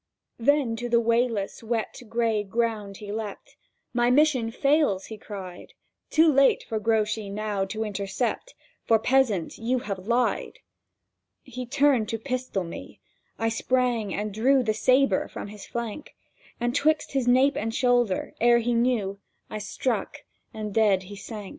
[0.39, 3.55] Then to the wayless wet gray ground he leapt;
[3.93, 5.73] "My mission fails!" he cried;
[6.09, 10.57] "Too late for Grouchy now to intercept, For, peasant, you have lied!"
[11.43, 12.99] He turned to pistol me.
[13.37, 16.15] I sprang, and drew The sabre from his flank,
[16.59, 19.19] And 'twixt his nape and shoulder, ere he knew,
[19.51, 21.49] I struck, and dead he sank.